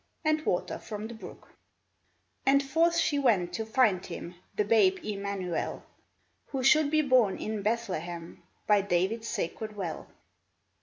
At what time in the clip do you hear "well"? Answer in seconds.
9.75-10.07